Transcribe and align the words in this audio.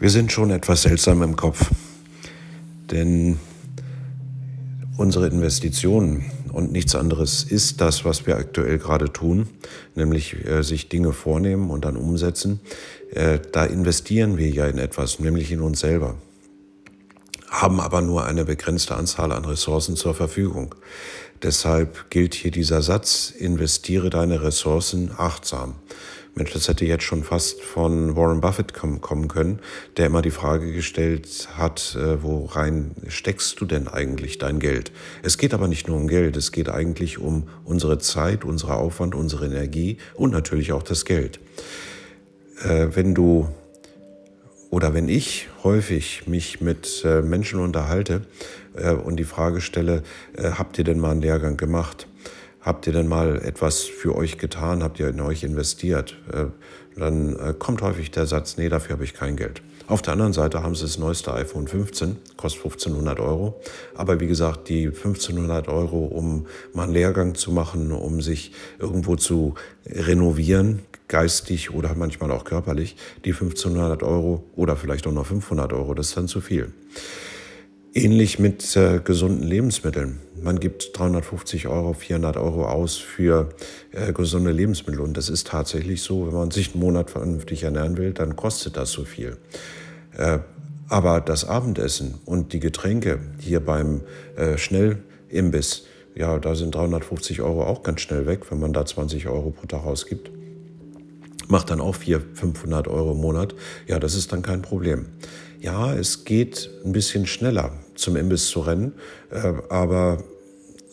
Wir 0.00 0.10
sind 0.10 0.32
schon 0.32 0.50
etwas 0.50 0.82
seltsam 0.82 1.22
im 1.22 1.36
Kopf, 1.36 1.70
denn 2.90 3.38
unsere 4.96 5.28
Investitionen 5.28 6.24
und 6.52 6.72
nichts 6.72 6.96
anderes 6.96 7.44
ist 7.44 7.80
das, 7.80 8.04
was 8.04 8.26
wir 8.26 8.36
aktuell 8.36 8.78
gerade 8.78 9.12
tun, 9.12 9.48
nämlich 9.94 10.44
äh, 10.46 10.62
sich 10.62 10.88
Dinge 10.88 11.12
vornehmen 11.12 11.70
und 11.70 11.84
dann 11.84 11.96
umsetzen. 11.96 12.60
Äh, 13.12 13.38
da 13.52 13.64
investieren 13.64 14.36
wir 14.36 14.48
ja 14.50 14.66
in 14.66 14.78
etwas, 14.78 15.20
nämlich 15.20 15.52
in 15.52 15.60
uns 15.60 15.80
selber, 15.80 16.16
haben 17.48 17.80
aber 17.80 18.02
nur 18.02 18.24
eine 18.24 18.44
begrenzte 18.44 18.96
Anzahl 18.96 19.30
an 19.30 19.44
Ressourcen 19.44 19.94
zur 19.94 20.14
Verfügung. 20.14 20.74
Deshalb 21.42 22.10
gilt 22.10 22.34
hier 22.34 22.50
dieser 22.50 22.82
Satz, 22.82 23.30
investiere 23.30 24.10
deine 24.10 24.42
Ressourcen 24.42 25.12
achtsam. 25.16 25.76
Mensch, 26.36 26.52
das 26.52 26.66
hätte 26.66 26.84
jetzt 26.84 27.04
schon 27.04 27.22
fast 27.22 27.62
von 27.62 28.16
Warren 28.16 28.40
Buffett 28.40 28.74
kommen 28.74 29.28
können, 29.28 29.60
der 29.96 30.06
immer 30.06 30.20
die 30.20 30.32
Frage 30.32 30.72
gestellt 30.72 31.48
hat, 31.56 31.96
äh, 31.96 32.18
steckst 33.08 33.60
du 33.60 33.64
denn 33.64 33.86
eigentlich 33.86 34.38
dein 34.38 34.58
Geld? 34.58 34.90
Es 35.22 35.38
geht 35.38 35.54
aber 35.54 35.68
nicht 35.68 35.86
nur 35.86 35.96
um 35.96 36.08
Geld, 36.08 36.36
es 36.36 36.50
geht 36.50 36.68
eigentlich 36.68 37.18
um 37.18 37.44
unsere 37.64 37.98
Zeit, 37.98 38.44
unsere 38.44 38.74
Aufwand, 38.74 39.14
unsere 39.14 39.46
Energie 39.46 39.98
und 40.14 40.32
natürlich 40.32 40.72
auch 40.72 40.82
das 40.82 41.04
Geld. 41.04 41.38
Äh, 42.64 42.88
wenn 42.94 43.14
du 43.14 43.48
oder 44.70 44.92
wenn 44.92 45.08
ich 45.08 45.48
häufig 45.62 46.26
mich 46.26 46.60
mit 46.60 47.04
äh, 47.04 47.22
Menschen 47.22 47.60
unterhalte 47.60 48.22
und 49.04 49.14
die 49.20 49.24
Frage 49.24 49.60
stelle, 49.60 50.02
habt 50.36 50.78
ihr 50.78 50.82
denn 50.82 50.98
mal 50.98 51.12
einen 51.12 51.22
Lehrgang 51.22 51.56
gemacht? 51.56 52.08
Habt 52.64 52.86
ihr 52.86 52.94
denn 52.94 53.08
mal 53.08 53.42
etwas 53.42 53.82
für 53.82 54.16
euch 54.16 54.38
getan? 54.38 54.82
Habt 54.82 54.98
ihr 54.98 55.08
in 55.08 55.20
euch 55.20 55.44
investiert? 55.44 56.16
Äh, 56.32 56.46
dann 56.96 57.36
äh, 57.38 57.54
kommt 57.58 57.82
häufig 57.82 58.10
der 58.10 58.24
Satz, 58.24 58.56
nee, 58.56 58.70
dafür 58.70 58.94
habe 58.94 59.04
ich 59.04 59.12
kein 59.12 59.36
Geld. 59.36 59.62
Auf 59.86 60.00
der 60.00 60.14
anderen 60.14 60.32
Seite 60.32 60.62
haben 60.62 60.74
sie 60.74 60.82
das 60.82 60.96
neueste 60.96 61.34
iPhone 61.34 61.68
15, 61.68 62.16
kostet 62.38 62.64
1500 62.64 63.20
Euro. 63.20 63.60
Aber 63.94 64.18
wie 64.18 64.26
gesagt, 64.26 64.70
die 64.70 64.86
1500 64.86 65.68
Euro, 65.68 66.06
um 66.06 66.46
mal 66.72 66.84
einen 66.84 66.94
Lehrgang 66.94 67.34
zu 67.34 67.52
machen, 67.52 67.92
um 67.92 68.22
sich 68.22 68.52
irgendwo 68.78 69.16
zu 69.16 69.54
renovieren, 69.86 70.80
geistig 71.08 71.74
oder 71.74 71.94
manchmal 71.94 72.30
auch 72.30 72.44
körperlich, 72.44 72.96
die 73.26 73.32
1500 73.32 74.02
Euro 74.02 74.42
oder 74.56 74.76
vielleicht 74.76 75.06
auch 75.06 75.12
noch 75.12 75.26
500 75.26 75.74
Euro, 75.74 75.92
das 75.92 76.08
ist 76.08 76.16
dann 76.16 76.28
zu 76.28 76.40
viel. 76.40 76.72
Ähnlich 77.92 78.38
mit 78.38 78.74
äh, 78.74 79.00
gesunden 79.04 79.46
Lebensmitteln. 79.46 80.18
Man 80.44 80.60
gibt 80.60 80.96
350 80.98 81.68
Euro, 81.68 81.94
400 81.94 82.36
Euro 82.36 82.66
aus 82.66 82.96
für 82.98 83.48
äh, 83.92 84.12
gesunde 84.12 84.52
Lebensmittel. 84.52 85.00
Und 85.00 85.16
das 85.16 85.30
ist 85.30 85.46
tatsächlich 85.46 86.02
so, 86.02 86.26
wenn 86.26 86.34
man 86.34 86.50
sich 86.50 86.74
einen 86.74 86.80
Monat 86.80 87.10
vernünftig 87.10 87.62
ernähren 87.62 87.96
will, 87.96 88.12
dann 88.12 88.36
kostet 88.36 88.76
das 88.76 88.90
so 88.90 89.06
viel. 89.06 89.38
Äh, 90.18 90.40
aber 90.90 91.22
das 91.22 91.46
Abendessen 91.46 92.16
und 92.26 92.52
die 92.52 92.60
Getränke 92.60 93.20
hier 93.38 93.60
beim 93.60 94.02
äh, 94.36 94.58
Schnellimbiss, 94.58 95.84
ja, 96.14 96.38
da 96.38 96.54
sind 96.54 96.74
350 96.74 97.40
Euro 97.40 97.64
auch 97.64 97.82
ganz 97.82 98.02
schnell 98.02 98.26
weg, 98.26 98.50
wenn 98.50 98.60
man 98.60 98.74
da 98.74 98.84
20 98.84 99.26
Euro 99.28 99.50
pro 99.50 99.66
Tag 99.66 99.86
ausgibt. 99.86 100.30
Macht 101.48 101.70
dann 101.70 101.80
auch 101.80 101.94
400, 101.94 102.38
500 102.38 102.88
Euro 102.88 103.12
im 103.12 103.20
Monat. 103.22 103.54
Ja, 103.86 103.98
das 103.98 104.14
ist 104.14 104.30
dann 104.30 104.42
kein 104.42 104.60
Problem. 104.60 105.06
Ja, 105.58 105.94
es 105.94 106.24
geht 106.26 106.68
ein 106.84 106.92
bisschen 106.92 107.26
schneller 107.26 107.72
zum 107.94 108.16
Imbiss 108.16 108.48
zu 108.48 108.60
rennen. 108.60 108.92
Äh, 109.30 109.54
aber 109.70 110.18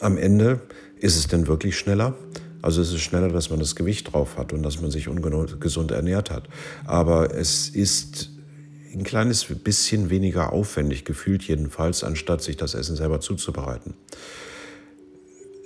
am 0.02 0.18
Ende 0.18 0.60
ist 1.00 1.18
es 1.18 1.28
denn 1.28 1.48
wirklich 1.48 1.78
schneller? 1.78 2.16
Also 2.62 2.82
es 2.82 2.94
ist 2.94 3.02
schneller, 3.02 3.30
dass 3.30 3.50
man 3.50 3.60
das 3.60 3.76
Gewicht 3.76 4.14
drauf 4.14 4.38
hat 4.38 4.54
und 4.54 4.64
dass 4.64 4.82
man 4.82 4.92
sich 4.92 5.08
ungesund 5.08 5.92
ernährt 5.92 6.30
hat. 6.30 6.44
Aber 6.86 7.34
es 7.34 7.70
ist 7.70 8.30
ein 8.94 9.04
kleines 9.04 9.46
bisschen 9.46 10.10
weniger 10.10 10.52
aufwendig, 10.54 11.06
gefühlt 11.06 11.44
jedenfalls, 11.44 12.04
anstatt 12.04 12.42
sich 12.42 12.58
das 12.58 12.74
Essen 12.74 12.96
selber 12.96 13.20
zuzubereiten. 13.20 13.94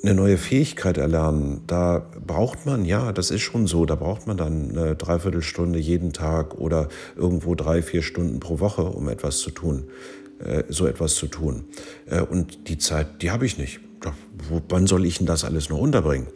Eine 0.03 0.13
neue 0.13 0.38
Fähigkeit 0.38 0.97
erlernen, 0.97 1.62
da 1.66 2.06
braucht 2.25 2.66
man, 2.68 2.85
ja, 2.85 3.12
das 3.12 3.31
ist 3.31 3.41
schon 3.41 3.66
so, 3.66 3.85
da 3.85 3.95
braucht 3.95 4.28
man 4.28 4.38
dann 4.38 4.69
eine 4.78 4.95
Dreiviertelstunde 4.95 5.79
jeden 5.79 6.13
Tag 6.13 6.56
oder 6.56 6.90
irgendwo 7.16 7.56
drei, 7.56 7.81
vier 7.81 8.03
Stunden 8.03 8.40
pro 8.40 8.59
Woche, 8.59 8.84
um 8.84 9.09
etwas 9.09 9.40
zu 9.40 9.50
tun. 9.50 9.85
Äh, 10.40 10.63
so 10.68 10.85
etwas 10.85 11.16
zu 11.16 11.28
tun. 11.28 11.66
Äh, 12.07 12.22
und 12.22 12.68
die 12.68 12.78
Zeit, 12.78 13.22
die 13.22 13.31
habe 13.31 13.46
ich 13.46 13.57
nicht. 13.57 13.79
Wann 14.69 14.85
soll 14.85 15.06
ich 15.06 15.18
denn 15.18 15.25
das 15.28 15.46
alles 15.46 15.69
noch 15.69 15.79
unterbringen? 15.79 16.28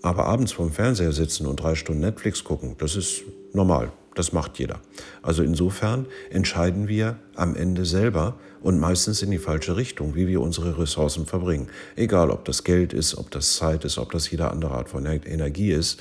Aber 0.00 0.26
abends 0.26 0.52
vorm 0.52 0.72
Fernseher 0.72 1.12
sitzen 1.12 1.46
und 1.46 1.56
drei 1.56 1.74
Stunden 1.74 2.00
Netflix 2.00 2.44
gucken, 2.44 2.76
das 2.78 2.96
ist 2.96 3.22
normal. 3.52 3.92
Das 4.14 4.32
macht 4.32 4.58
jeder. 4.58 4.80
Also 5.22 5.42
insofern 5.42 6.06
entscheiden 6.30 6.86
wir 6.86 7.16
am 7.34 7.56
Ende 7.56 7.86
selber 7.86 8.38
und 8.60 8.78
meistens 8.78 9.22
in 9.22 9.30
die 9.30 9.38
falsche 9.38 9.76
Richtung, 9.76 10.14
wie 10.14 10.28
wir 10.28 10.42
unsere 10.42 10.78
Ressourcen 10.78 11.24
verbringen. 11.24 11.68
Egal, 11.96 12.30
ob 12.30 12.44
das 12.44 12.62
Geld 12.62 12.92
ist, 12.92 13.16
ob 13.16 13.30
das 13.30 13.56
Zeit 13.56 13.84
ist, 13.84 13.96
ob 13.96 14.12
das 14.12 14.30
jede 14.30 14.50
andere 14.50 14.74
Art 14.74 14.90
von 14.90 15.06
Energie 15.06 15.72
ist. 15.72 16.00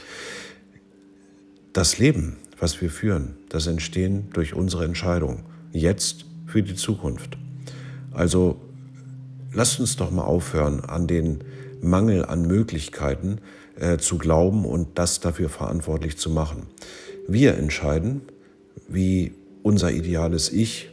Das 1.72 2.00
Leben, 2.00 2.38
was 2.60 2.82
wir 2.82 2.90
führen, 2.90 3.38
das 3.48 3.66
entstehen 3.68 4.28
durch 4.34 4.54
unsere 4.54 4.84
Entscheidung. 4.84 5.44
Jetzt 5.72 6.26
für 6.52 6.62
die 6.62 6.76
Zukunft. 6.76 7.38
Also 8.12 8.60
lasst 9.54 9.80
uns 9.80 9.96
doch 9.96 10.12
mal 10.12 10.24
aufhören, 10.24 10.82
an 10.82 11.08
den 11.08 11.40
Mangel 11.82 12.26
an 12.26 12.46
Möglichkeiten 12.46 13.40
äh, 13.76 13.98
zu 13.98 14.18
glauben 14.18 14.66
und 14.66 14.90
das 14.96 15.20
dafür 15.20 15.50
verantwortlich 15.50 16.18
zu 16.18 16.30
machen. 16.30 16.68
Wir 17.28 17.58
entscheiden, 17.58 18.22
wie 18.88 19.34
unser 19.64 19.92
ideales 19.92 20.52
Ich 20.52 20.90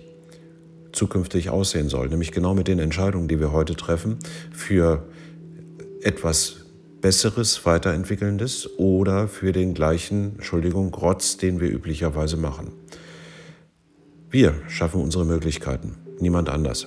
zukünftig 0.92 1.50
aussehen 1.50 1.88
soll, 1.88 2.08
nämlich 2.08 2.32
genau 2.32 2.54
mit 2.54 2.68
den 2.68 2.78
Entscheidungen, 2.78 3.28
die 3.28 3.40
wir 3.40 3.52
heute 3.52 3.76
treffen, 3.76 4.18
für 4.52 5.04
etwas 6.02 6.64
Besseres, 7.00 7.64
Weiterentwickelndes 7.64 8.78
oder 8.78 9.28
für 9.28 9.52
den 9.52 9.74
gleichen, 9.74 10.32
Entschuldigung, 10.36 10.92
Rotz, 10.94 11.36
den 11.36 11.60
wir 11.60 11.70
üblicherweise 11.70 12.36
machen. 12.36 12.72
Wir 14.30 14.54
schaffen 14.68 15.00
unsere 15.00 15.24
Möglichkeiten, 15.24 15.96
niemand 16.20 16.50
anders. 16.50 16.86